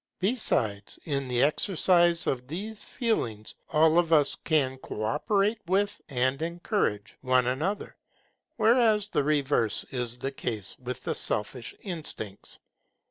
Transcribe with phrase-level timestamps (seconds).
[0.17, 6.41] Besides, in the exercise of these feelings, all of us can co operate with and
[6.41, 7.95] encourage one another,
[8.55, 12.57] whereas the reverse is the case with the selfish instincts.